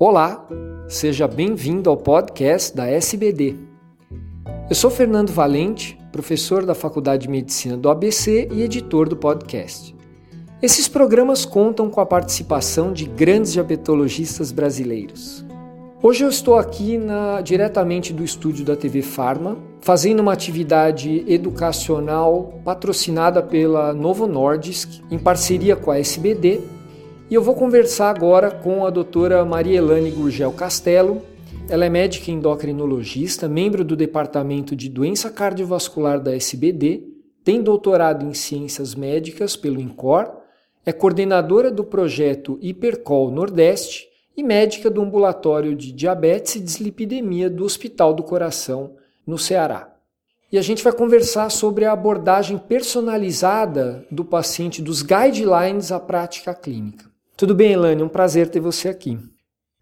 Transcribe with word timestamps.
Olá, 0.00 0.46
seja 0.86 1.26
bem-vindo 1.26 1.90
ao 1.90 1.96
podcast 1.96 2.72
da 2.72 2.86
SBD. 2.86 3.56
Eu 4.70 4.76
sou 4.76 4.92
Fernando 4.92 5.32
Valente, 5.32 5.98
professor 6.12 6.64
da 6.64 6.72
Faculdade 6.72 7.22
de 7.22 7.28
Medicina 7.28 7.76
do 7.76 7.90
ABC 7.90 8.46
e 8.52 8.62
editor 8.62 9.08
do 9.08 9.16
podcast. 9.16 9.92
Esses 10.62 10.86
programas 10.86 11.44
contam 11.44 11.90
com 11.90 12.00
a 12.00 12.06
participação 12.06 12.92
de 12.92 13.06
grandes 13.06 13.54
diabetologistas 13.54 14.52
brasileiros. 14.52 15.44
Hoje 16.00 16.22
eu 16.22 16.28
estou 16.28 16.56
aqui 16.56 16.96
na, 16.96 17.40
diretamente 17.40 18.12
do 18.12 18.22
estúdio 18.22 18.64
da 18.64 18.76
TV 18.76 19.02
Farma, 19.02 19.58
fazendo 19.80 20.20
uma 20.20 20.32
atividade 20.32 21.24
educacional 21.26 22.60
patrocinada 22.64 23.42
pela 23.42 23.92
Novo 23.92 24.28
Nordisk, 24.28 25.02
em 25.10 25.18
parceria 25.18 25.74
com 25.74 25.90
a 25.90 25.98
SBD 25.98 26.77
e 27.30 27.34
eu 27.34 27.42
vou 27.42 27.54
conversar 27.54 28.08
agora 28.08 28.50
com 28.50 28.86
a 28.86 28.90
doutora 28.90 29.44
Maria 29.44 29.78
Elane 29.78 30.10
Gurgel 30.10 30.52
Castelo. 30.52 31.20
Ela 31.68 31.84
é 31.84 31.88
médica 31.90 32.30
endocrinologista, 32.30 33.46
membro 33.46 33.84
do 33.84 33.94
Departamento 33.94 34.74
de 34.74 34.88
Doença 34.88 35.28
Cardiovascular 35.30 36.18
da 36.18 36.34
SBD, 36.34 37.02
tem 37.44 37.62
doutorado 37.62 38.24
em 38.24 38.32
Ciências 38.32 38.94
Médicas 38.94 39.56
pelo 39.56 39.80
INCOR, 39.80 40.30
é 40.86 40.92
coordenadora 40.92 41.70
do 41.70 41.84
projeto 41.84 42.58
Hipercol 42.62 43.30
Nordeste 43.30 44.06
e 44.34 44.42
médica 44.42 44.88
do 44.88 45.02
ambulatório 45.02 45.74
de 45.74 45.92
diabetes 45.92 46.54
e 46.54 46.60
dislipidemia 46.60 47.50
do 47.50 47.64
Hospital 47.64 48.14
do 48.14 48.22
Coração, 48.22 48.92
no 49.26 49.36
Ceará. 49.36 49.94
E 50.50 50.56
a 50.56 50.62
gente 50.62 50.82
vai 50.82 50.94
conversar 50.94 51.50
sobre 51.50 51.84
a 51.84 51.92
abordagem 51.92 52.56
personalizada 52.56 54.06
do 54.10 54.24
paciente 54.24 54.80
dos 54.80 55.02
guidelines 55.02 55.92
à 55.92 56.00
prática 56.00 56.54
clínica. 56.54 57.07
Tudo 57.38 57.54
bem, 57.54 57.74
Elane? 57.74 58.02
Um 58.02 58.08
prazer 58.08 58.48
ter 58.48 58.58
você 58.58 58.88
aqui. 58.88 59.16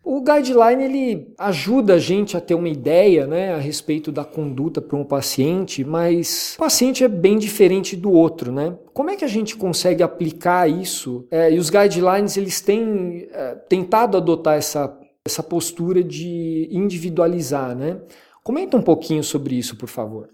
O 0.05 0.20
guideline 0.20 0.84
ele 0.84 1.34
ajuda 1.39 1.94
a 1.94 1.98
gente 1.98 2.36
a 2.36 2.41
ter 2.41 2.55
uma 2.55 2.69
ideia 2.69 3.27
né, 3.27 3.55
a 3.55 3.56
respeito 3.56 4.12
da 4.12 4.27
conduta 4.27 4.83
para 4.83 4.94
um 4.94 5.03
paciente, 5.03 5.83
mas 5.83 6.55
o 6.56 6.58
paciente 6.58 7.03
é 7.03 7.08
bem 7.08 7.39
diferente 7.39 7.97
do 7.97 8.12
outro. 8.12 8.53
Né? 8.53 8.77
Como 8.92 9.08
é 9.08 9.16
que 9.16 9.25
a 9.25 9.28
gente 9.28 9.56
consegue 9.56 10.03
aplicar 10.03 10.69
isso? 10.69 11.27
É, 11.31 11.50
e 11.50 11.58
os 11.58 11.70
guidelines 11.70 12.36
eles 12.36 12.61
têm 12.61 13.27
é, 13.33 13.55
tentado 13.55 14.19
adotar 14.19 14.59
essa, 14.59 14.94
essa 15.25 15.42
postura 15.42 16.05
de 16.05 16.69
individualizar. 16.70 17.75
Né? 17.75 18.03
Comenta 18.44 18.77
um 18.77 18.83
pouquinho 18.83 19.25
sobre 19.25 19.55
isso, 19.55 19.77
por 19.77 19.88
favor. 19.88 20.28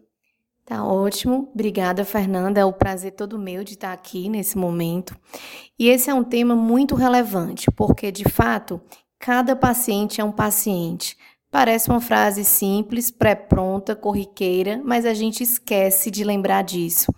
Tá 0.65 0.85
ótimo. 0.85 1.51
Obrigada, 1.53 2.05
Fernanda. 2.05 2.61
É 2.61 2.65
um 2.65 2.73
prazer 2.73 3.13
todo 3.13 3.39
meu 3.39 3.65
de 3.65 3.75
estar 3.75 3.93
aqui 3.93 4.29
nesse 4.29 4.57
momento. 4.57 5.17
E 5.79 5.89
esse 5.89 6.09
é 6.09 6.15
um 6.15 6.25
tema 6.25 6.55
muito 6.55 6.95
relevante, 6.95 7.71
porque 7.73 8.13
de 8.13 8.25
fato, 8.29 8.81
cada 9.19 9.57
paciente 9.57 10.21
é 10.21 10.25
um 10.25 10.33
paciente. 10.33 11.17
Parece 11.51 11.91
uma 11.91 12.01
frase 12.01 12.45
simples, 12.45 13.11
pré-pronta, 13.11 13.95
corriqueira, 13.95 14.81
mas 14.85 15.05
a 15.05 15.13
gente 15.13 15.43
esquece 15.43 16.11
de 16.11 16.25
lembrar 16.25 16.63
disso. 16.63 17.13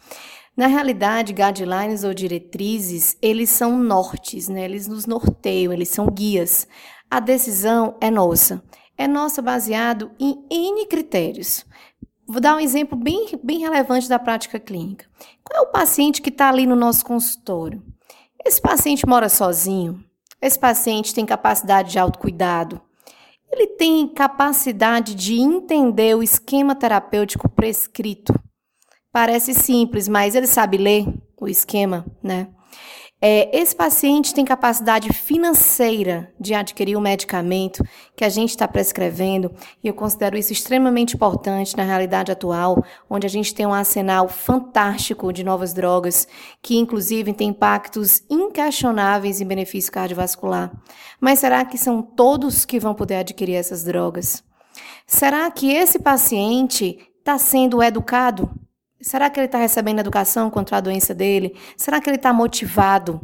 Na 0.57 0.67
realidade, 0.67 1.33
guidelines 1.33 2.03
ou 2.03 2.15
diretrizes, 2.15 3.17
eles 3.21 3.51
são 3.51 3.79
nortes, 3.79 4.49
né? 4.49 4.65
Eles 4.65 4.89
nos 4.89 5.05
norteiam, 5.05 5.73
eles 5.73 5.89
são 5.89 6.07
guias. 6.07 6.67
A 7.11 7.21
decisão 7.21 7.97
é 8.01 8.11
nossa. 8.11 8.63
É 8.97 9.09
nossa 9.09 9.43
baseado 9.43 10.11
em 10.19 10.45
N 10.51 10.87
critérios. 10.87 11.65
Vou 12.27 12.41
dar 12.41 12.57
um 12.57 12.61
exemplo 12.61 12.97
bem, 12.97 13.27
bem 13.43 13.59
relevante 13.59 14.09
da 14.09 14.19
prática 14.19 14.59
clínica. 14.59 15.07
Qual 15.43 15.63
é 15.63 15.69
o 15.69 15.71
paciente 15.71 16.23
que 16.23 16.31
está 16.31 16.49
ali 16.49 16.67
no 16.67 16.75
nosso 16.75 17.05
consultório? 17.05 17.83
Esse 18.45 18.61
paciente 18.61 19.07
mora 19.07 19.29
sozinho? 19.29 20.03
Esse 20.41 20.59
paciente 20.59 21.15
tem 21.15 21.27
capacidade 21.27 21.93
de 21.93 21.99
autocuidado? 21.99 22.81
Ele 23.53 23.67
tem 23.69 24.09
capacidade 24.09 25.15
de 25.15 25.39
entender 25.39 26.17
o 26.17 26.23
esquema 26.23 26.75
terapêutico 26.75 27.49
prescrito? 27.49 28.35
Parece 29.13 29.55
simples, 29.55 30.09
mas 30.09 30.35
ele 30.35 30.47
sabe 30.47 30.77
ler 30.77 31.07
o 31.41 31.47
esquema, 31.47 32.05
né? 32.23 32.49
É, 33.27 33.49
esse 33.59 33.75
paciente 33.75 34.35
tem 34.35 34.45
capacidade 34.45 35.11
financeira 35.11 36.31
de 36.39 36.53
adquirir 36.53 36.95
o 36.95 37.01
medicamento 37.01 37.83
que 38.15 38.23
a 38.23 38.29
gente 38.29 38.51
está 38.51 38.69
prescrevendo, 38.69 39.51
e 39.83 39.89
eu 39.89 39.95
considero 39.95 40.37
isso 40.37 40.53
extremamente 40.53 41.15
importante 41.15 41.75
na 41.75 41.85
realidade 41.85 42.31
atual, 42.31 42.85
onde 43.09 43.27
a 43.27 43.31
gente 43.31 43.55
tem 43.55 43.65
um 43.65 43.73
arsenal 43.73 44.29
fantástico 44.29 45.33
de 45.33 45.43
novas 45.43 45.73
drogas, 45.73 46.29
que 46.61 46.77
inclusive 46.77 47.33
tem 47.33 47.49
impactos 47.49 48.23
inquestionáveis 48.29 49.41
em 49.41 49.47
benefício 49.47 49.91
cardiovascular. 49.91 50.71
Mas 51.19 51.39
será 51.39 51.65
que 51.65 51.79
são 51.79 52.03
todos 52.03 52.67
que 52.67 52.79
vão 52.79 52.95
poder 52.95 53.17
adquirir 53.17 53.55
essas 53.55 53.85
drogas? 53.85 54.45
Será 55.07 55.51
que 55.51 55.73
esse 55.73 55.99
paciente 55.99 56.99
está 57.21 57.39
sendo 57.39 57.83
educado 57.83 58.51
Será 59.05 59.29
que 59.29 59.39
ele 59.39 59.45
está 59.45 59.59
recebendo 59.59 59.99
educação 59.99 60.49
contra 60.49 60.79
a 60.79 60.81
doença 60.81 61.15
dele? 61.15 61.55
Será 61.77 62.01
que 62.01 62.09
ele 62.09 62.17
está 62.17 62.33
motivado? 62.33 63.21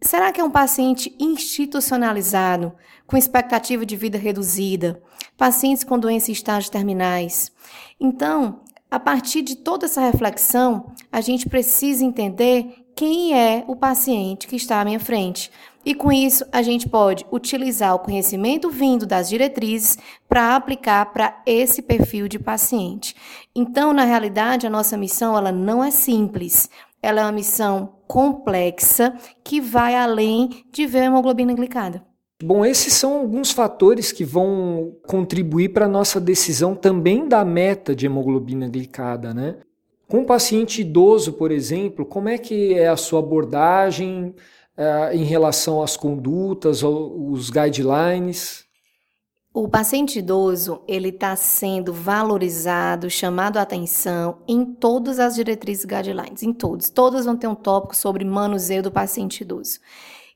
Será 0.00 0.32
que 0.32 0.40
é 0.40 0.44
um 0.44 0.50
paciente 0.50 1.14
institucionalizado, 1.16 2.72
com 3.06 3.16
expectativa 3.16 3.86
de 3.86 3.94
vida 3.94 4.18
reduzida? 4.18 5.00
Pacientes 5.38 5.84
com 5.84 5.96
doenças 5.96 6.30
em 6.30 6.32
estágios 6.32 6.68
terminais? 6.68 7.52
Então, 8.00 8.62
a 8.90 8.98
partir 8.98 9.42
de 9.42 9.54
toda 9.54 9.86
essa 9.86 10.00
reflexão, 10.00 10.92
a 11.12 11.20
gente 11.20 11.48
precisa 11.48 12.04
entender 12.04 12.84
quem 12.96 13.32
é 13.32 13.62
o 13.68 13.76
paciente 13.76 14.48
que 14.48 14.56
está 14.56 14.80
à 14.80 14.84
minha 14.84 14.98
frente. 14.98 15.52
E 15.84 15.94
com 15.94 16.12
isso, 16.12 16.44
a 16.52 16.62
gente 16.62 16.88
pode 16.88 17.26
utilizar 17.32 17.94
o 17.94 17.98
conhecimento 17.98 18.70
vindo 18.70 19.04
das 19.04 19.28
diretrizes 19.28 19.98
para 20.28 20.54
aplicar 20.54 21.12
para 21.12 21.42
esse 21.44 21.82
perfil 21.82 22.28
de 22.28 22.38
paciente. 22.38 23.16
Então, 23.54 23.92
na 23.92 24.04
realidade, 24.04 24.66
a 24.66 24.70
nossa 24.70 24.96
missão 24.96 25.36
ela 25.36 25.50
não 25.50 25.82
é 25.82 25.90
simples. 25.90 26.70
Ela 27.02 27.22
é 27.22 27.24
uma 27.24 27.32
missão 27.32 27.94
complexa 28.06 29.12
que 29.42 29.60
vai 29.60 29.96
além 29.96 30.64
de 30.70 30.86
ver 30.86 31.00
a 31.00 31.04
hemoglobina 31.06 31.52
glicada. 31.52 32.04
Bom, 32.44 32.64
esses 32.64 32.92
são 32.92 33.18
alguns 33.18 33.50
fatores 33.50 34.12
que 34.12 34.24
vão 34.24 34.96
contribuir 35.06 35.70
para 35.70 35.86
a 35.86 35.88
nossa 35.88 36.20
decisão 36.20 36.74
também 36.74 37.28
da 37.28 37.44
meta 37.44 37.94
de 37.94 38.06
hemoglobina 38.06 38.68
glicada, 38.68 39.32
né? 39.32 39.56
Com 40.08 40.18
um 40.18 40.24
paciente 40.24 40.80
idoso, 40.80 41.32
por 41.34 41.50
exemplo, 41.50 42.04
como 42.04 42.28
é 42.28 42.36
que 42.36 42.74
é 42.74 42.88
a 42.88 42.96
sua 42.96 43.20
abordagem 43.20 44.34
uh, 44.76 45.14
em 45.14 45.24
relação 45.24 45.82
às 45.82 45.96
condutas, 45.96 46.82
os 46.82 47.50
guidelines? 47.50 48.64
O 49.54 49.68
paciente 49.68 50.18
idoso 50.18 50.80
ele 50.88 51.10
está 51.10 51.36
sendo 51.36 51.92
valorizado, 51.92 53.10
chamado 53.10 53.58
a 53.58 53.62
atenção 53.62 54.38
em 54.48 54.64
todas 54.64 55.18
as 55.18 55.34
diretrizes 55.34 55.84
guidelines, 55.84 56.42
em 56.42 56.54
todos. 56.54 56.88
Todas 56.88 57.26
vão 57.26 57.36
ter 57.36 57.48
um 57.48 57.54
tópico 57.54 57.94
sobre 57.94 58.24
manuseio 58.24 58.82
do 58.82 58.90
paciente 58.90 59.42
idoso. 59.42 59.78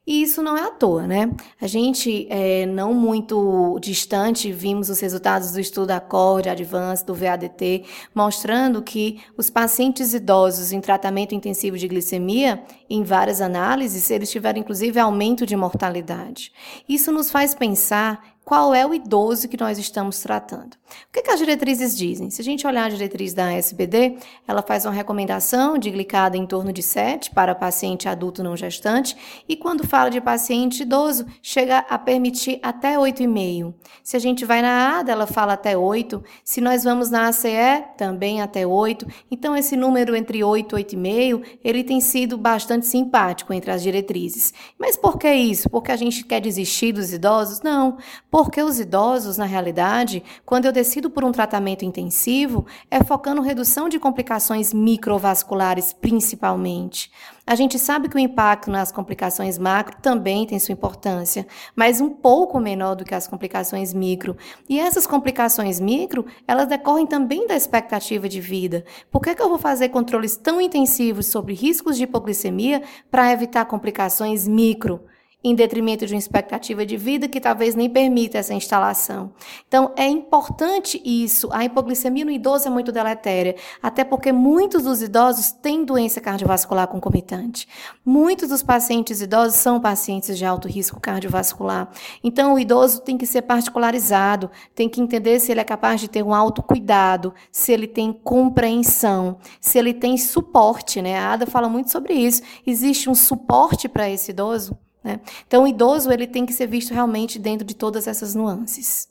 E 0.06 0.22
isso 0.22 0.41
não 0.41 0.56
é 0.56 0.62
à 0.62 0.71
toa, 0.71 1.05
né? 1.05 1.33
A 1.61 1.67
gente, 1.67 2.28
é, 2.31 2.65
não 2.65 2.94
muito 2.94 3.77
distante, 3.81 4.53
vimos 4.53 4.89
os 4.89 5.00
resultados 5.00 5.50
do 5.50 5.59
estudo 5.59 5.91
Accord, 5.91 6.49
Advance, 6.49 7.05
do 7.05 7.12
VADT, 7.12 7.84
mostrando 8.15 8.81
que 8.83 9.21
os 9.37 9.50
pacientes 9.50 10.15
idosos 10.15 10.71
em 10.71 10.81
tratamento 10.81 11.34
intensivo 11.34 11.77
de 11.77 11.89
glicemia, 11.89 12.62
em 12.89 13.03
várias 13.03 13.41
análises, 13.41 14.09
eles 14.09 14.31
tiveram 14.31 14.61
inclusive 14.61 15.00
aumento 15.00 15.45
de 15.45 15.56
mortalidade. 15.56 16.53
Isso 16.89 17.11
nos 17.11 17.28
faz 17.28 17.53
pensar 17.53 18.36
qual 18.47 18.73
é 18.73 18.87
o 18.87 18.95
idoso 18.95 19.49
que 19.49 19.59
nós 19.59 19.77
estamos 19.77 20.21
tratando. 20.21 20.75
O 20.75 21.12
que, 21.12 21.21
que, 21.21 21.31
as 21.33 21.41
diretrizes 21.41 21.97
dizem? 21.99 22.31
Se 22.31 22.41
a 22.41 22.45
gente 22.45 22.65
olhar 22.65 22.84
a 22.84 22.89
diretriz 22.89 23.34
da 23.34 23.53
SBD, 23.53 24.19
ela 24.47 24.62
faz 24.62 24.84
uma 24.84 24.93
recomendação 24.93 25.77
de 25.77 25.91
glicada 25.91 26.37
em 26.37 26.47
torno 26.47 26.73
de 26.73 26.81
7 26.81 27.33
para 27.33 27.57
paciente 27.57 28.09
adulto 28.09 28.45
não 28.45 28.57
gestante, 28.57 29.17
e 29.49 29.57
quando 29.57 29.84
fala 29.84 30.11
de 30.11 30.21
paciente 30.21 30.84
idoso, 30.84 31.27
chega 31.43 31.78
a 31.78 31.98
permitir 31.98 32.60
até 32.63 32.97
8,5. 32.97 33.75
Se 34.04 34.16
a 34.16 34.21
gente 34.21 34.45
vai 34.45 34.63
na 34.63 35.01
ADA, 35.01 35.10
ela 35.10 35.27
fala 35.27 35.54
até 35.54 35.77
8. 35.77 36.22
Se 36.45 36.60
nós 36.60 36.84
vamos 36.84 37.10
na 37.10 37.27
ACE, 37.27 37.48
também 37.97 38.41
até 38.41 38.65
8. 38.65 39.09
Então, 39.28 39.57
esse 39.57 39.77
número 39.77 40.15
entre 40.15 40.45
8 40.45 40.78
e 40.78 40.84
8,5, 40.84 41.43
ele 41.65 41.83
tem 41.83 42.01
sido 42.01 42.39
bastante 42.39 42.87
simpático 42.87 43.53
entre 43.53 43.72
as 43.72 43.83
diretrizes. 43.83 44.54
Mas 44.78 44.97
por 44.97 45.19
que 45.19 45.33
isso? 45.33 45.69
Porque 45.69 45.91
a 45.91 45.97
gente 45.97 46.25
quer 46.25 46.41
desistir 46.41 46.93
dos 46.93 47.13
idosos? 47.13 47.60
Não 47.60 47.98
porque 48.36 48.62
os 48.62 48.78
idosos, 48.78 49.38
na 49.38 49.47
realidade, 49.47 50.22
quando 50.44 50.66
eu 50.66 50.72
decido 50.72 51.09
por 51.09 51.24
um 51.24 51.33
tratamento 51.33 51.86
intensivo, 51.86 52.66
é 52.91 53.03
focando 53.03 53.41
redução 53.41 53.88
de 53.88 53.98
complicações 53.98 54.74
microvasculares 54.74 55.94
principalmente. 55.94 57.10
A 57.47 57.54
gente 57.54 57.78
sabe 57.78 58.10
que 58.10 58.16
o 58.16 58.18
impacto 58.18 58.71
nas 58.71 58.92
complicações 58.92 59.56
macro 59.56 59.97
também 60.03 60.47
tem 60.47 60.59
sua 60.59 60.74
importância, 60.74 61.47
mas 61.74 61.98
um 61.98 62.10
pouco 62.10 62.60
menor 62.60 62.94
do 62.94 63.06
que 63.06 63.15
as 63.15 63.27
complicações 63.27 63.94
micro. 63.94 64.36
E 64.68 64.78
essas 64.78 65.06
complicações 65.06 65.80
micro, 65.80 66.27
elas 66.47 66.68
decorrem 66.68 67.06
também 67.06 67.47
da 67.47 67.56
expectativa 67.56 68.28
de 68.28 68.42
vida. 68.42 68.84
Por 69.10 69.22
que, 69.22 69.34
que 69.34 69.41
eu 69.41 69.48
vou 69.48 69.59
fazer 69.59 69.88
controles 69.88 70.36
tão 70.36 70.60
intensivos 70.60 71.24
sobre 71.24 71.54
riscos 71.54 71.97
de 71.97 72.03
hipoglicemia 72.03 72.83
para 73.10 73.33
evitar 73.33 73.65
complicações 73.65 74.47
micro? 74.47 75.00
Em 75.44 75.54
detrimento 75.54 76.04
de 76.06 76.12
uma 76.12 76.18
expectativa 76.18 76.84
de 76.84 76.97
vida 76.97 77.28
que 77.28 77.41
talvez 77.41 77.74
nem 77.74 77.88
permita 77.88 78.38
essa 78.38 78.53
instalação. 78.53 79.33
Então, 79.68 79.92
é 79.97 80.06
importante 80.06 81.00
isso. 81.04 81.48
A 81.53 81.65
hipoglicemia 81.65 82.24
no 82.24 82.33
idoso 82.33 82.66
é 82.66 82.71
muito 82.71 82.91
deletéria, 82.91 83.54
até 83.80 84.03
porque 84.03 84.33
muitos 84.33 84.83
dos 84.83 85.03
idosos 85.03 85.53
têm 85.53 85.84
doença 85.84 86.21
cardiovascular 86.21 86.88
concomitante. 86.88 87.68
Muitos 88.04 88.48
dos 88.48 88.62
pacientes 88.62 89.21
idosos 89.21 89.54
são 89.60 89.80
pacientes 89.80 90.36
de 90.36 90.44
alto 90.44 90.66
risco 90.66 90.98
cardiovascular. 90.98 91.91
Então, 92.24 92.54
o 92.54 92.59
idoso 92.59 93.03
tem 93.03 93.16
que 93.16 93.27
ser 93.27 93.42
particularizado, 93.42 94.50
tem 94.74 94.88
que 94.88 95.00
entender 95.00 95.38
se 95.38 95.53
ele 95.53 95.60
é 95.60 95.65
capaz 95.65 96.00
de 96.00 96.09
ter 96.09 96.24
um 96.24 96.34
autocuidado, 96.34 97.33
se 97.53 97.72
ele 97.72 97.86
tem 97.86 98.12
compreensão, 98.12 99.38
se 99.60 99.78
ele 99.78 99.94
tem 99.94 100.16
suporte, 100.18 101.00
né? 101.00 101.16
A 101.18 101.34
Ada 101.34 101.47
fala 101.47 101.68
muito 101.68 101.92
sobre 101.92 102.15
isso. 102.15 102.42
Existe 102.66 103.09
um 103.09 103.15
suporte 103.15 103.88
para 103.88 104.10
esse 104.10 104.33
idoso? 104.33 104.77
Né? 105.07 105.21
Então, 105.47 105.63
o 105.63 105.69
idoso 105.69 106.11
ele 106.11 106.27
tem 106.27 106.45
que 106.45 106.53
ser 106.53 106.67
visto 106.67 106.93
realmente 106.93 107.39
dentro 107.39 107.65
de 107.65 107.77
todas 107.77 108.09
essas 108.09 108.35
nuances. 108.35 109.09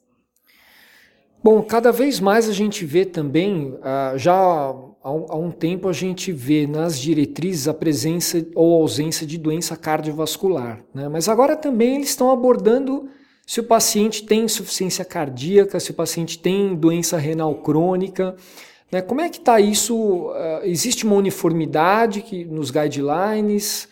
Bom, 1.42 1.62
cada 1.62 1.90
vez 1.90 2.20
mais 2.20 2.50
a 2.50 2.52
gente 2.52 2.84
vê 2.86 3.06
também, 3.06 3.78
ah, 3.82 4.14
já 4.18 4.34
há 4.34 5.38
um 5.38 5.52
tempo 5.52 5.88
a 5.88 5.94
gente 5.94 6.34
vê 6.34 6.68
nas 6.68 7.00
diretrizes 7.00 7.70
a 7.70 7.74
presença 7.74 8.46
ou 8.56 8.82
ausência 8.82 9.26
de 9.26 9.38
doença 9.38 9.78
cardiovascular, 9.78 10.84
né? 10.94 11.08
mas 11.08 11.30
agora 11.30 11.56
também 11.56 11.96
eles 11.96 12.10
estão 12.10 12.32
abordando 12.32 13.08
se 13.46 13.60
o 13.60 13.64
paciente 13.64 14.26
tem 14.26 14.46
insuficiência 14.46 15.06
cardíaca, 15.06 15.80
se 15.80 15.92
o 15.92 15.94
paciente 15.94 16.40
tem 16.40 16.76
doença 16.76 17.16
renal 17.16 17.54
crônica, 17.56 18.36
né? 18.92 19.02
como 19.02 19.22
é 19.22 19.30
que 19.30 19.38
está 19.38 19.62
isso? 19.62 20.32
Ah, 20.34 20.62
existe 20.64 21.06
uma 21.06 21.16
uniformidade 21.16 22.22
que, 22.22 22.44
nos 22.44 22.70
guidelines? 22.72 23.88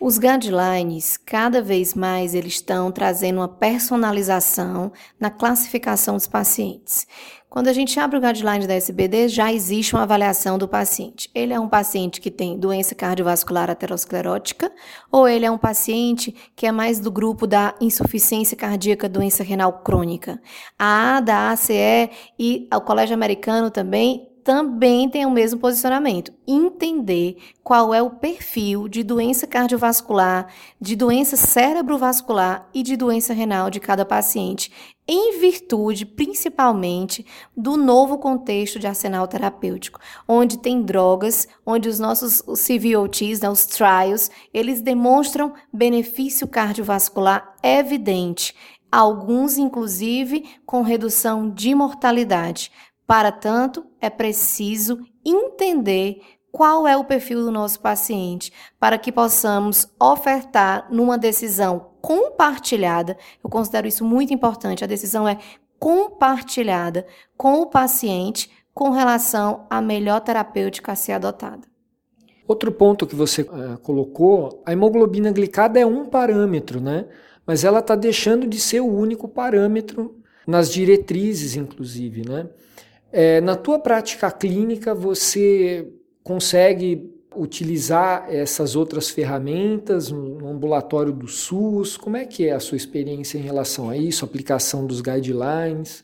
Os 0.00 0.16
guidelines, 0.16 1.16
cada 1.16 1.60
vez 1.60 1.92
mais, 1.92 2.32
eles 2.32 2.52
estão 2.52 2.92
trazendo 2.92 3.38
uma 3.38 3.48
personalização 3.48 4.92
na 5.18 5.28
classificação 5.28 6.14
dos 6.14 6.28
pacientes. 6.28 7.04
Quando 7.50 7.66
a 7.66 7.72
gente 7.72 7.98
abre 7.98 8.16
o 8.16 8.20
guideline 8.20 8.64
da 8.64 8.74
SBD, 8.74 9.26
já 9.26 9.52
existe 9.52 9.94
uma 9.94 10.04
avaliação 10.04 10.56
do 10.56 10.68
paciente. 10.68 11.28
Ele 11.34 11.52
é 11.52 11.58
um 11.58 11.68
paciente 11.68 12.20
que 12.20 12.30
tem 12.30 12.56
doença 12.56 12.94
cardiovascular 12.94 13.68
aterosclerótica 13.70 14.70
ou 15.10 15.26
ele 15.26 15.44
é 15.44 15.50
um 15.50 15.58
paciente 15.58 16.32
que 16.54 16.66
é 16.66 16.70
mais 16.70 17.00
do 17.00 17.10
grupo 17.10 17.44
da 17.44 17.74
insuficiência 17.80 18.56
cardíaca, 18.56 19.08
doença 19.08 19.42
renal 19.42 19.80
crônica. 19.80 20.40
A 20.78 21.16
A 21.16 21.20
da 21.20 21.50
ACE 21.50 22.08
e 22.38 22.68
o 22.72 22.80
Colégio 22.82 23.14
Americano 23.14 23.68
também 23.68 24.28
também 24.48 25.10
tem 25.10 25.26
o 25.26 25.30
mesmo 25.30 25.60
posicionamento. 25.60 26.32
Entender 26.46 27.36
qual 27.62 27.92
é 27.92 28.00
o 28.00 28.08
perfil 28.08 28.88
de 28.88 29.02
doença 29.02 29.46
cardiovascular, 29.46 30.50
de 30.80 30.96
doença 30.96 31.36
cerebrovascular 31.36 32.66
e 32.72 32.82
de 32.82 32.96
doença 32.96 33.34
renal 33.34 33.68
de 33.68 33.78
cada 33.78 34.06
paciente, 34.06 34.72
em 35.06 35.38
virtude, 35.38 36.06
principalmente, 36.06 37.26
do 37.54 37.76
novo 37.76 38.16
contexto 38.16 38.78
de 38.78 38.86
arsenal 38.86 39.28
terapêutico, 39.28 40.00
onde 40.26 40.56
tem 40.56 40.80
drogas, 40.80 41.46
onde 41.66 41.86
os 41.86 41.98
nossos 41.98 42.42
os 42.46 42.66
CVOTs, 42.66 43.42
né, 43.42 43.50
os 43.50 43.66
trials, 43.66 44.30
eles 44.54 44.80
demonstram 44.80 45.52
benefício 45.70 46.48
cardiovascular 46.48 47.54
evidente, 47.62 48.54
alguns 48.90 49.58
inclusive 49.58 50.46
com 50.64 50.80
redução 50.80 51.50
de 51.50 51.74
mortalidade. 51.74 52.72
Para 53.08 53.32
tanto, 53.32 53.86
é 54.02 54.10
preciso 54.10 54.98
entender 55.24 56.20
qual 56.52 56.86
é 56.86 56.94
o 56.94 57.04
perfil 57.04 57.40
do 57.40 57.50
nosso 57.50 57.80
paciente 57.80 58.52
para 58.78 58.98
que 58.98 59.10
possamos 59.10 59.90
ofertar 59.98 60.86
numa 60.92 61.16
decisão 61.16 61.92
compartilhada. 62.02 63.16
Eu 63.42 63.48
considero 63.48 63.88
isso 63.88 64.04
muito 64.04 64.34
importante. 64.34 64.84
A 64.84 64.86
decisão 64.86 65.26
é 65.26 65.38
compartilhada 65.78 67.06
com 67.34 67.62
o 67.62 67.66
paciente 67.66 68.50
com 68.74 68.90
relação 68.90 69.66
à 69.70 69.80
melhor 69.80 70.20
terapêutica 70.20 70.92
a 70.92 70.94
ser 70.94 71.12
adotada. 71.12 71.66
Outro 72.46 72.70
ponto 72.70 73.06
que 73.06 73.14
você 73.14 73.40
uh, 73.40 73.78
colocou, 73.82 74.62
a 74.66 74.72
hemoglobina 74.74 75.32
glicada 75.32 75.80
é 75.80 75.86
um 75.86 76.04
parâmetro, 76.04 76.78
né? 76.78 77.06
Mas 77.46 77.64
ela 77.64 77.78
está 77.78 77.96
deixando 77.96 78.46
de 78.46 78.60
ser 78.60 78.80
o 78.80 78.86
único 78.86 79.26
parâmetro 79.26 80.14
nas 80.46 80.70
diretrizes, 80.70 81.56
inclusive, 81.56 82.28
né? 82.28 82.50
É, 83.10 83.40
na 83.40 83.56
tua 83.56 83.78
prática 83.78 84.30
clínica, 84.30 84.94
você 84.94 85.90
consegue 86.22 87.14
utilizar 87.34 88.26
essas 88.28 88.74
outras 88.74 89.10
ferramentas 89.10 90.10
no 90.10 90.48
ambulatório 90.48 91.12
do 91.12 91.28
SUS? 91.28 91.96
Como 91.96 92.16
é 92.16 92.24
que 92.24 92.46
é 92.46 92.52
a 92.52 92.60
sua 92.60 92.76
experiência 92.76 93.38
em 93.38 93.42
relação 93.42 93.88
a 93.88 93.96
isso, 93.96 94.24
aplicação 94.24 94.86
dos 94.86 95.00
guidelines? 95.00 96.02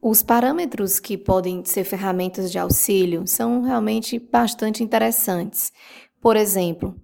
Os 0.00 0.22
parâmetros 0.22 0.98
que 0.98 1.16
podem 1.16 1.64
ser 1.64 1.84
ferramentas 1.84 2.50
de 2.50 2.58
auxílio 2.58 3.22
são 3.26 3.62
realmente 3.62 4.18
bastante 4.18 4.82
interessantes. 4.82 5.72
Por 6.20 6.36
exemplo, 6.36 6.96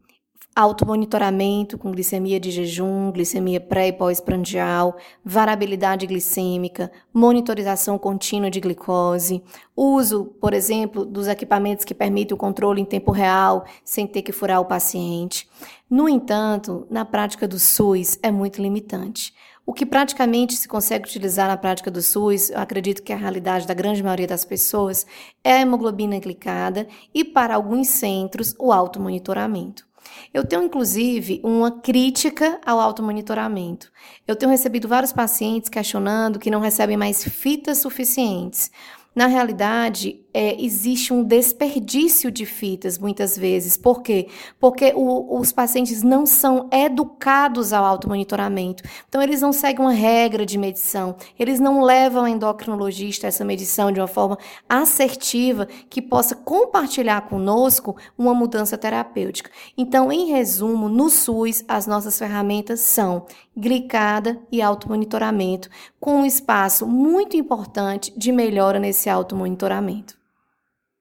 automonitoramento 0.60 1.78
com 1.78 1.92
glicemia 1.92 2.40
de 2.40 2.50
jejum, 2.50 3.12
glicemia 3.12 3.60
pré 3.60 3.88
e 3.88 3.92
pós-prandial, 3.92 4.96
variabilidade 5.24 6.04
glicêmica, 6.04 6.90
monitorização 7.14 7.96
contínua 7.96 8.50
de 8.50 8.58
glicose, 8.58 9.40
uso, 9.76 10.24
por 10.40 10.52
exemplo, 10.52 11.04
dos 11.04 11.28
equipamentos 11.28 11.84
que 11.84 11.94
permitem 11.94 12.34
o 12.34 12.38
controle 12.38 12.80
em 12.80 12.84
tempo 12.84 13.12
real, 13.12 13.64
sem 13.84 14.04
ter 14.04 14.22
que 14.22 14.32
furar 14.32 14.60
o 14.60 14.64
paciente. 14.64 15.48
No 15.88 16.08
entanto, 16.08 16.88
na 16.90 17.04
prática 17.04 17.46
do 17.46 17.60
SUS 17.60 18.18
é 18.20 18.32
muito 18.32 18.60
limitante. 18.60 19.32
O 19.64 19.72
que 19.72 19.86
praticamente 19.86 20.56
se 20.56 20.66
consegue 20.66 21.06
utilizar 21.06 21.46
na 21.46 21.56
prática 21.56 21.88
do 21.88 22.02
SUS, 22.02 22.50
eu 22.50 22.58
acredito 22.58 23.02
que 23.02 23.12
é 23.12 23.14
a 23.14 23.18
realidade 23.18 23.64
da 23.64 23.74
grande 23.74 24.02
maioria 24.02 24.26
das 24.26 24.44
pessoas, 24.44 25.06
é 25.44 25.52
a 25.52 25.60
hemoglobina 25.60 26.18
glicada 26.18 26.88
e, 27.14 27.22
para 27.22 27.54
alguns 27.54 27.86
centros, 27.88 28.56
o 28.58 28.72
automonitoramento. 28.72 29.87
Eu 30.32 30.44
tenho, 30.44 30.62
inclusive, 30.62 31.40
uma 31.42 31.70
crítica 31.70 32.60
ao 32.64 32.80
automonitoramento. 32.80 33.90
Eu 34.26 34.36
tenho 34.36 34.50
recebido 34.50 34.88
vários 34.88 35.12
pacientes 35.12 35.68
questionando 35.68 36.38
que 36.38 36.50
não 36.50 36.60
recebem 36.60 36.96
mais 36.96 37.24
fitas 37.24 37.78
suficientes. 37.78 38.70
Na 39.14 39.26
realidade, 39.26 40.20
é, 40.32 40.60
existe 40.62 41.12
um 41.12 41.24
desperdício 41.24 42.30
de 42.30 42.44
fitas 42.44 42.98
muitas 42.98 43.36
vezes. 43.36 43.76
Por 43.76 44.02
quê? 44.02 44.28
Porque 44.60 44.92
o, 44.94 45.38
os 45.38 45.52
pacientes 45.52 46.02
não 46.02 46.26
são 46.26 46.68
educados 46.70 47.72
ao 47.72 47.84
automonitoramento. 47.84 48.82
Então, 49.08 49.22
eles 49.22 49.40
não 49.40 49.52
seguem 49.52 49.80
uma 49.80 49.92
regra 49.92 50.44
de 50.44 50.58
medição. 50.58 51.16
Eles 51.38 51.58
não 51.58 51.82
levam 51.82 52.22
ao 52.22 52.28
endocrinologista 52.28 53.26
essa 53.26 53.44
medição 53.44 53.90
de 53.90 54.00
uma 54.00 54.06
forma 54.06 54.38
assertiva 54.68 55.66
que 55.88 56.02
possa 56.02 56.34
compartilhar 56.34 57.22
conosco 57.22 57.96
uma 58.16 58.34
mudança 58.34 58.76
terapêutica. 58.76 59.50
Então, 59.76 60.12
em 60.12 60.26
resumo, 60.26 60.88
no 60.88 61.08
SUS, 61.08 61.64
as 61.66 61.86
nossas 61.86 62.18
ferramentas 62.18 62.80
são 62.80 63.26
glicada 63.56 64.38
e 64.52 64.62
automonitoramento, 64.62 65.68
com 65.98 66.20
um 66.20 66.24
espaço 66.24 66.86
muito 66.86 67.36
importante 67.36 68.12
de 68.16 68.30
melhora 68.30 68.78
nesse 68.78 69.10
automonitoramento. 69.10 70.18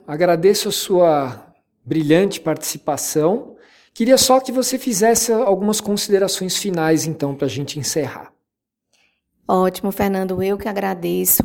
Agradeço 0.08 0.70
a 0.70 0.72
sua 0.72 1.54
brilhante 1.84 2.40
participação. 2.40 3.58
Queria 3.94 4.18
só 4.18 4.40
que 4.40 4.54
você 4.54 4.80
fizesse 4.80 5.34
algumas 5.34 5.82
considerações 5.82 6.56
finais, 6.56 7.06
então, 7.06 7.36
para 7.36 7.46
a 7.46 7.50
gente 7.50 7.78
encerrar. 7.78 8.32
Ótimo, 9.46 9.92
Fernando. 9.92 10.42
Eu 10.42 10.58
que 10.58 10.70
agradeço. 10.70 11.44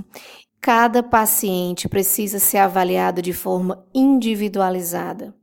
Cada 0.61 1.02
paciente 1.02 1.88
precisa 1.88 2.38
ser 2.38 2.59
avaliado 2.59 3.21
de 3.21 3.33
forma 3.33 3.85
individualizada. 3.92 5.35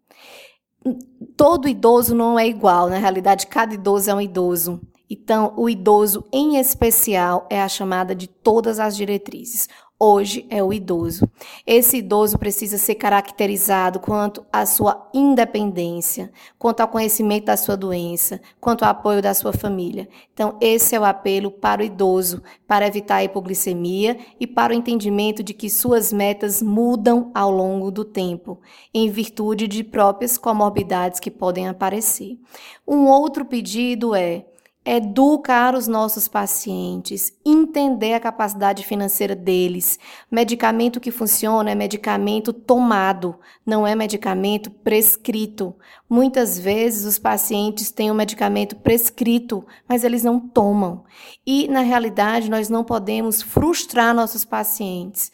Todo 1.35 1.67
idoso 1.67 2.15
não 2.15 2.39
é 2.39 2.47
igual, 2.47 2.89
na 2.89 2.97
realidade, 2.97 3.47
cada 3.47 3.73
idoso 3.73 4.09
é 4.09 4.13
um 4.13 4.21
idoso. 4.21 4.79
Então, 5.09 5.53
o 5.57 5.69
idoso 5.69 6.23
em 6.31 6.57
especial 6.57 7.45
é 7.49 7.61
a 7.61 7.67
chamada 7.67 8.15
de 8.15 8.27
todas 8.27 8.79
as 8.79 8.95
diretrizes. 8.95 9.67
Hoje 10.01 10.45
é 10.49 10.63
o 10.63 10.71
idoso. 10.71 11.29
Esse 11.67 11.97
idoso 11.97 12.37
precisa 12.37 12.77
ser 12.77 12.95
caracterizado 12.95 13.99
quanto 13.99 14.45
à 14.49 14.65
sua 14.65 15.09
independência, 15.13 16.31
quanto 16.57 16.79
ao 16.79 16.87
conhecimento 16.87 17.47
da 17.47 17.57
sua 17.57 17.75
doença, 17.75 18.39
quanto 18.61 18.85
ao 18.85 18.91
apoio 18.91 19.21
da 19.21 19.33
sua 19.33 19.51
família. 19.51 20.07
Então, 20.33 20.55
esse 20.61 20.95
é 20.95 20.99
o 21.01 21.03
apelo 21.03 21.51
para 21.51 21.81
o 21.81 21.83
idoso, 21.83 22.41
para 22.65 22.87
evitar 22.87 23.17
a 23.17 23.23
hipoglicemia 23.25 24.17
e 24.39 24.47
para 24.47 24.71
o 24.71 24.75
entendimento 24.75 25.43
de 25.43 25.53
que 25.53 25.69
suas 25.69 26.13
metas 26.13 26.61
mudam 26.61 27.29
ao 27.35 27.51
longo 27.51 27.91
do 27.91 28.05
tempo, 28.05 28.61
em 28.93 29.09
virtude 29.09 29.67
de 29.67 29.83
próprias 29.83 30.37
comorbidades 30.37 31.19
que 31.19 31.29
podem 31.29 31.67
aparecer. 31.67 32.39
Um 32.87 33.05
outro 33.07 33.43
pedido 33.43 34.15
é 34.15 34.45
educar 34.85 35.75
os 35.75 35.87
nossos 35.87 36.27
pacientes, 36.27 37.33
entender 37.45 38.13
a 38.13 38.19
capacidade 38.19 38.85
financeira 38.85 39.35
deles. 39.35 39.99
Medicamento 40.31 40.99
que 40.99 41.11
funciona 41.11 41.71
é 41.71 41.75
medicamento 41.75 42.53
tomado, 42.53 43.37
não 43.65 43.85
é 43.85 43.93
medicamento 43.93 44.71
prescrito. 44.71 45.75
Muitas 46.09 46.57
vezes 46.57 47.05
os 47.05 47.19
pacientes 47.19 47.91
têm 47.91 48.09
o 48.09 48.13
um 48.13 48.17
medicamento 48.17 48.75
prescrito, 48.77 49.65
mas 49.87 50.03
eles 50.03 50.23
não 50.23 50.39
tomam. 50.39 51.03
E 51.45 51.67
na 51.67 51.81
realidade 51.81 52.49
nós 52.49 52.69
não 52.69 52.83
podemos 52.83 53.41
frustrar 53.41 54.15
nossos 54.15 54.45
pacientes 54.45 55.31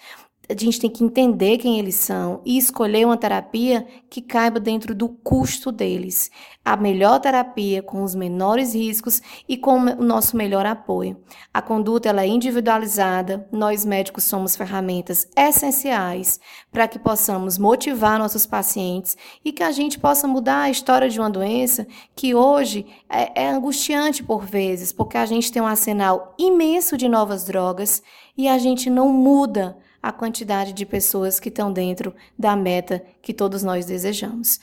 a 0.47 0.53
gente 0.53 0.79
tem 0.79 0.89
que 0.89 1.03
entender 1.03 1.57
quem 1.57 1.79
eles 1.79 1.95
são 1.95 2.41
e 2.45 2.57
escolher 2.57 3.05
uma 3.05 3.17
terapia 3.17 3.85
que 4.09 4.21
caiba 4.21 4.59
dentro 4.59 4.93
do 4.93 5.09
custo 5.09 5.71
deles. 5.71 6.29
A 6.63 6.77
melhor 6.77 7.19
terapia 7.19 7.81
com 7.81 8.03
os 8.03 8.15
menores 8.15 8.73
riscos 8.73 9.21
e 9.47 9.57
com 9.57 9.77
o 9.77 10.03
nosso 10.03 10.37
melhor 10.37 10.65
apoio. 10.65 11.17
A 11.53 11.61
conduta 11.61 12.09
ela 12.09 12.23
é 12.23 12.27
individualizada, 12.27 13.47
nós 13.51 13.85
médicos 13.85 14.23
somos 14.23 14.55
ferramentas 14.55 15.27
essenciais 15.35 16.39
para 16.71 16.87
que 16.87 16.99
possamos 16.99 17.57
motivar 17.57 18.19
nossos 18.19 18.45
pacientes 18.45 19.17
e 19.43 19.51
que 19.51 19.63
a 19.63 19.71
gente 19.71 19.99
possa 19.99 20.27
mudar 20.27 20.61
a 20.61 20.69
história 20.69 21.09
de 21.09 21.19
uma 21.19 21.29
doença 21.29 21.87
que 22.15 22.35
hoje 22.35 22.85
é, 23.09 23.43
é 23.43 23.49
angustiante 23.49 24.23
por 24.23 24.45
vezes, 24.45 24.91
porque 24.91 25.17
a 25.17 25.25
gente 25.25 25.51
tem 25.51 25.61
um 25.61 25.67
arsenal 25.67 26.33
imenso 26.37 26.97
de 26.97 27.09
novas 27.09 27.45
drogas 27.45 28.03
e 28.37 28.47
a 28.47 28.57
gente 28.57 28.89
não 28.89 29.09
muda 29.09 29.77
a 30.05 30.11
quantidade 30.11 30.71
de 30.71 30.85
pessoas 30.85 31.39
que 31.39 31.49
estão 31.49 31.73
dentro 31.73 32.13
da 32.37 32.55
meta 32.55 33.03
que 33.23 33.33
todos 33.33 33.63
nós 33.63 33.87
desejamos. 33.87 34.59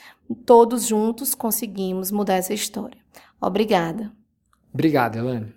Todos 0.46 0.86
juntos 0.86 1.34
conseguimos 1.34 2.12
mudar 2.12 2.34
essa 2.34 2.54
história. 2.54 2.98
Obrigada. 3.40 4.12
Obrigado, 4.72 5.18
Elane. 5.18 5.52